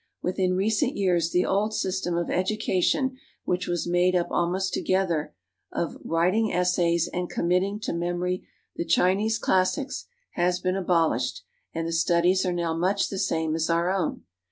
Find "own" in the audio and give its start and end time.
13.91-14.23